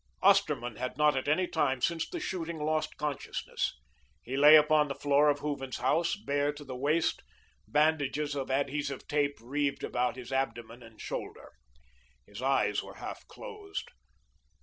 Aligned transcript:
Osterman 0.23 0.77
had 0.77 0.97
not 0.97 1.15
at 1.15 1.27
any 1.27 1.45
time 1.45 1.79
since 1.79 2.09
the 2.09 2.19
shooting, 2.19 2.57
lost 2.57 2.97
consciousness. 2.97 3.77
He 4.23 4.35
lay 4.35 4.55
upon 4.55 4.87
the 4.87 4.95
floor 4.95 5.29
of 5.29 5.41
Hooven's 5.41 5.77
house, 5.77 6.15
bare 6.15 6.51
to 6.53 6.63
the 6.65 6.75
waist, 6.75 7.21
bandages 7.67 8.33
of 8.33 8.49
adhesive 8.49 9.07
tape 9.07 9.37
reeved 9.39 9.83
about 9.83 10.15
his 10.15 10.31
abdomen 10.33 10.81
and 10.81 10.99
shoulder. 10.99 11.51
His 12.25 12.41
eyes 12.41 12.81
were 12.81 12.95
half 12.95 13.27
closed. 13.27 13.89